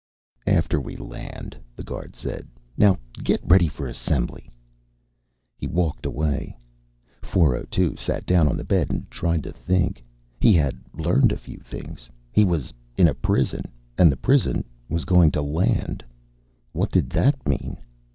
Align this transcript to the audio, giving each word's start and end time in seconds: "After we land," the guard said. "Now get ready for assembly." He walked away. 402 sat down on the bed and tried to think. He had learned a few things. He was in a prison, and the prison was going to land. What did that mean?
"After 0.47 0.81
we 0.81 0.95
land," 0.95 1.55
the 1.75 1.83
guard 1.83 2.15
said. 2.15 2.47
"Now 2.75 2.97
get 3.23 3.39
ready 3.45 3.67
for 3.67 3.85
assembly." 3.85 4.49
He 5.55 5.67
walked 5.67 6.07
away. 6.07 6.57
402 7.21 7.97
sat 7.97 8.25
down 8.25 8.47
on 8.47 8.57
the 8.57 8.63
bed 8.63 8.89
and 8.89 9.07
tried 9.11 9.43
to 9.43 9.51
think. 9.53 10.03
He 10.39 10.53
had 10.53 10.79
learned 10.95 11.31
a 11.31 11.37
few 11.37 11.59
things. 11.59 12.09
He 12.31 12.43
was 12.43 12.73
in 12.97 13.07
a 13.07 13.13
prison, 13.13 13.65
and 13.95 14.11
the 14.11 14.17
prison 14.17 14.65
was 14.89 15.05
going 15.05 15.29
to 15.33 15.41
land. 15.43 16.03
What 16.71 16.89
did 16.89 17.11
that 17.11 17.47
mean? 17.47 17.77